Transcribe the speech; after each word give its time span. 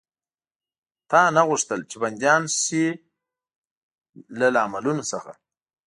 تا 1.09 1.21
نه 1.35 1.41
غوښتل، 1.49 1.79
چې 1.89 1.95
بندیان 2.01 2.43
شي؟ 2.61 2.85
له 4.39 4.47
لاملونو 4.55 5.03
څخه. 5.11 5.31